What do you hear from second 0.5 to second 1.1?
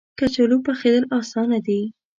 پخېدل